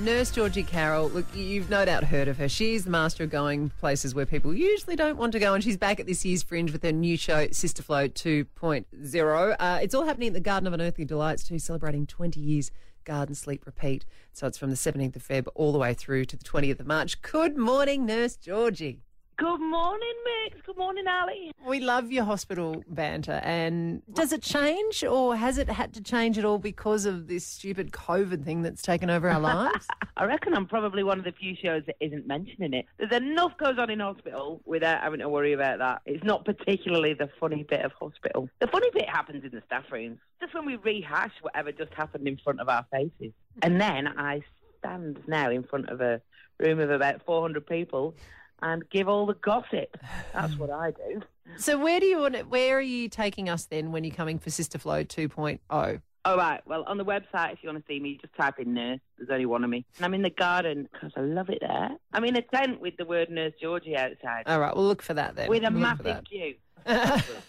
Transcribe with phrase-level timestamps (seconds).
[0.00, 2.48] Nurse Georgie Carroll, look, you've no doubt heard of her.
[2.48, 5.76] She's the master of going places where people usually don't want to go, and she's
[5.76, 9.56] back at this year's Fringe with her new show, Sister Flow 2.0.
[9.58, 12.70] Uh, it's all happening at the Garden of Unearthly Delights, too, celebrating 20 years
[13.04, 14.04] Garden Sleep Repeat.
[14.32, 16.86] So it's from the 17th of Feb all the way through to the 20th of
[16.86, 17.20] March.
[17.20, 19.02] Good morning, Nurse Georgie.
[19.38, 20.60] Good morning, Mix.
[20.66, 21.52] Good morning, Ali.
[21.64, 23.40] We love your hospital banter.
[23.44, 27.46] And does it change or has it had to change at all because of this
[27.46, 29.38] stupid COVID thing that's taken over our
[29.70, 29.86] lives?
[30.16, 32.86] I reckon I'm probably one of the few shows that isn't mentioning it.
[32.98, 36.02] There's enough goes on in hospital without having to worry about that.
[36.04, 38.48] It's not particularly the funny bit of hospital.
[38.58, 42.26] The funny bit happens in the staff rooms, just when we rehash whatever just happened
[42.26, 43.32] in front of our faces.
[43.62, 44.40] And then I
[44.80, 46.20] stand now in front of a
[46.58, 48.16] room of about 400 people
[48.62, 49.96] and give all the gossip.
[50.34, 51.22] That's what I do.
[51.56, 54.38] so where do you want it, where are you taking us then when you're coming
[54.38, 56.00] for Sister Flow 2.0?
[56.24, 56.60] All right.
[56.66, 58.98] Well, on the website, if you want to see me, just type in nurse.
[59.16, 59.86] There's only one of me.
[59.96, 61.90] And I'm in the garden because I love it there.
[62.12, 65.14] I'm in a tent with the word Nurse Georgie outside All right, we'll look for
[65.14, 65.48] that then.
[65.48, 66.54] with a We'll look massive queue.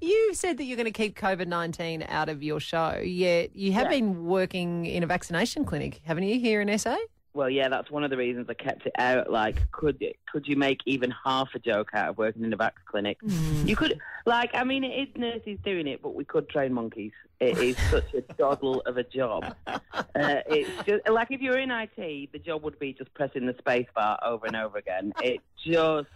[0.00, 3.72] You said that you're going to keep COVID 19 out of your show, yet you
[3.72, 3.98] have Yeah.
[3.98, 6.96] been working in a vaccination clinic, haven't you, here in SA?
[7.34, 9.28] Well, yeah, that's one of the reasons I kept it out.
[9.28, 12.72] Like, could could you make even half a joke out of working in a vax
[12.86, 13.18] clinic?
[13.64, 17.10] You could, like, I mean, it is nurses doing it, but we could train monkeys.
[17.40, 19.56] It is such a doddle of a job.
[19.66, 19.80] Uh,
[20.14, 23.88] it's just like if you're in IT, the job would be just pressing the space
[23.96, 25.12] bar over and over again.
[25.20, 26.08] It just.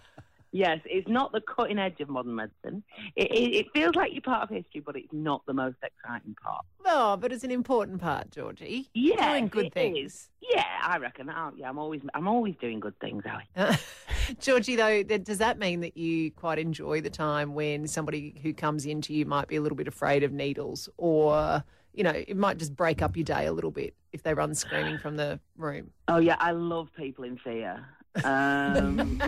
[0.51, 2.83] Yes, it's not the cutting edge of modern medicine.
[3.17, 6.35] It, it, it feels like you're part of history, but it's not the most exciting
[6.43, 6.65] part.
[6.87, 8.89] Oh, but it's an important part, Georgie.
[8.95, 9.99] Yeah, Doing good it things.
[9.99, 10.29] is.
[10.41, 11.29] Yeah, I reckon.
[11.29, 13.77] Oh, yeah, I'm always, I'm always doing good things, Ali.
[14.41, 18.55] Georgie, though, th- does that mean that you quite enjoy the time when somebody who
[18.55, 22.37] comes into you might be a little bit afraid of needles or, you know, it
[22.37, 25.39] might just break up your day a little bit if they run screaming from the
[25.57, 25.91] room?
[26.09, 27.85] Oh yeah, I love people in fear.
[28.25, 29.19] Um,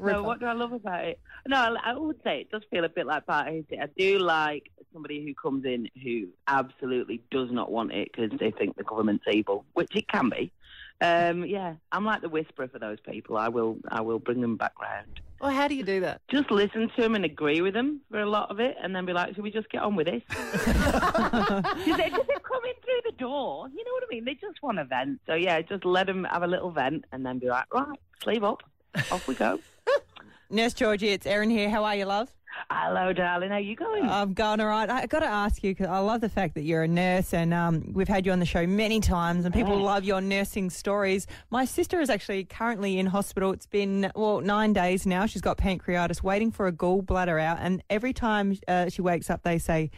[0.00, 1.20] no, what do I love about it?
[1.46, 3.64] No, I, I would say it does feel a bit like part of.
[3.72, 8.50] I do like somebody who comes in who absolutely does not want it because they
[8.50, 10.52] think the government's evil, which it can be.
[11.00, 13.36] Um, yeah, I'm like the whisperer for those people.
[13.38, 15.20] I will, I will bring them back round.
[15.40, 16.20] Well, how do you do that?
[16.28, 19.06] Just listen to them and agree with them for a lot of it, and then
[19.06, 20.52] be like, "Should we just get on with this?" Because
[21.96, 23.66] they, 'cause they're coming through the door.
[23.74, 24.26] You know what I mean?
[24.26, 25.18] They just want a vent.
[25.26, 28.44] So yeah, just let them have a little vent, and then be like, "Right, sleeve
[28.44, 28.62] up,
[29.10, 29.58] off we go."
[30.50, 31.70] Nurse Georgie, it's Erin here.
[31.70, 32.28] How are you, love?
[32.72, 33.50] Hello, darling.
[33.50, 34.08] How are you going?
[34.08, 34.88] I'm going all right.
[34.88, 37.52] I've got to ask you because I love the fact that you're a nurse, and
[37.52, 41.26] um, we've had you on the show many times, and people love your nursing stories.
[41.50, 43.50] My sister is actually currently in hospital.
[43.50, 45.26] It's been well nine days now.
[45.26, 49.42] She's got pancreatitis, waiting for a gallbladder out, and every time uh, she wakes up,
[49.42, 49.90] they say.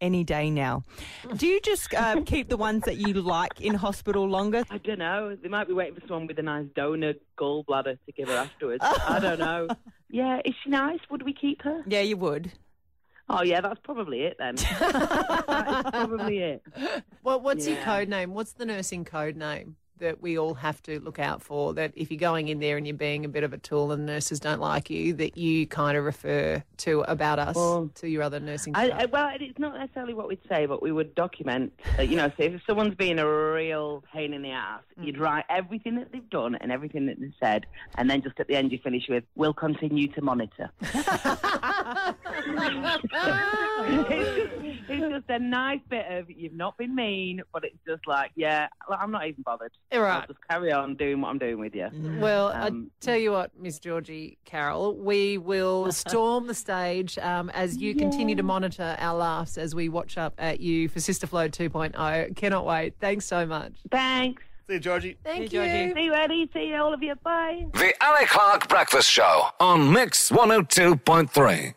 [0.00, 0.84] Any day now.
[1.36, 4.62] Do you just uh, keep the ones that you like in hospital longer?
[4.70, 5.34] I don't know.
[5.34, 8.84] They might be waiting for someone with a nice donor gallbladder to give her afterwards.
[8.84, 9.66] I don't know.
[10.08, 11.00] Yeah, is she nice?
[11.10, 11.82] Would we keep her?
[11.86, 12.52] Yeah, you would.
[13.28, 14.54] Oh yeah, that's probably it then.
[14.78, 16.62] that is probably it.
[17.24, 17.84] Well, what's your Yeah.
[17.84, 18.32] code name?
[18.32, 21.74] What's the nursing code name that we all have to look out for?
[21.74, 24.06] That if you're going in there and you're being a bit of a tool and
[24.06, 28.22] nurses don't like you, that you kind of refer to about us Well, to your
[28.22, 29.00] other nursing I, staff.
[29.00, 31.72] I, well, it's not necessarily what we'd say, but we would document.
[31.98, 35.44] Uh, you know, so if someone's being a real pain in the ass, you'd write
[35.48, 37.66] everything that they've done and everything that they've said,
[37.96, 40.92] and then just at the end you finish with, "We'll continue to monitor." it's,
[44.36, 44.52] just,
[44.88, 48.68] it's just a nice bit of you've not been mean, but it's just like, yeah,
[48.88, 49.72] I'm not even bothered.
[49.90, 50.20] Right.
[50.20, 51.88] I'll just carry on doing what I'm doing with you.
[52.20, 57.48] Well, Um, I tell you what, Miss Georgie Carroll, we will storm the stage um,
[57.50, 61.26] as you continue to monitor our laughs as we watch up at you for Sister
[61.26, 62.36] Flow 2.0.
[62.36, 62.94] Cannot wait.
[63.00, 63.72] Thanks so much.
[63.90, 64.42] Thanks.
[64.66, 65.16] See you, Georgie.
[65.24, 65.70] Thank Hey, Georgie.
[65.88, 65.94] you.
[65.94, 66.50] See you, Eddie.
[66.52, 67.14] See you, all of you.
[67.24, 67.64] Bye.
[67.72, 71.74] The Ali Clark Breakfast Show on Mix 102.3.